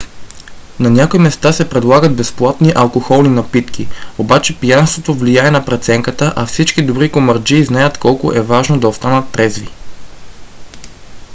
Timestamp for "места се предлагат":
1.19-2.15